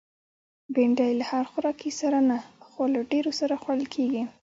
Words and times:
بېنډۍ 0.73 1.11
له 1.19 1.25
هر 1.31 1.43
خوراکي 1.51 1.91
سره 2.01 2.19
نه، 2.29 2.37
خو 2.67 2.81
له 2.93 2.99
ډېرو 3.11 3.31
سره 3.39 3.53
خوړل 3.61 3.83
کېږي 3.93 4.23